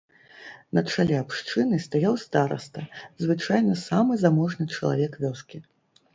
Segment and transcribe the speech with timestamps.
[0.77, 2.87] На чале абшчыны стаяў стараста,
[3.25, 5.57] звычайна самы заможны чалавек вёскі.